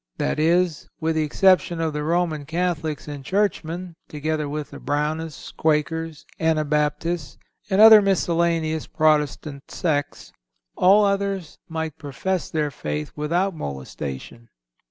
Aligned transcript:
That 0.17 0.39
is, 0.39 0.87
with 0.99 1.15
the 1.15 1.21
exception 1.23 1.79
of 1.79 1.93
the 1.93 2.03
Roman 2.03 2.43
Catholics 2.47 3.07
and 3.07 3.23
churchmen, 3.23 3.93
together 4.07 4.49
with 4.49 4.71
the 4.71 4.79
Brownists, 4.79 5.55
Quakers, 5.55 6.25
Anabaptists, 6.39 7.37
and 7.69 7.79
other 7.79 8.01
miscellaneous 8.01 8.87
Protestant 8.87 9.69
sects, 9.69 10.31
all 10.75 11.05
others 11.05 11.59
might 11.69 11.99
profess 11.99 12.49
their 12.49 12.71
faith 12.71 13.11
without 13.15 13.53
molestation." 13.53 14.47